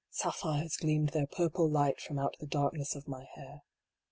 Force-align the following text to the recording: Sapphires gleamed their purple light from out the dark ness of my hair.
Sapphires 0.09 0.77
gleamed 0.77 1.09
their 1.09 1.27
purple 1.27 1.69
light 1.69 2.01
from 2.01 2.17
out 2.17 2.35
the 2.39 2.47
dark 2.47 2.73
ness 2.73 2.95
of 2.95 3.07
my 3.07 3.23
hair. 3.35 3.61